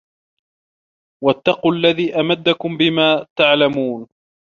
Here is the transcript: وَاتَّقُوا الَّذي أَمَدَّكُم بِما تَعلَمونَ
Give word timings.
وَاتَّقُوا 1.23 1.73
الَّذي 1.73 2.19
أَمَدَّكُم 2.19 2.77
بِما 2.77 3.27
تَعلَمونَ 3.35 4.07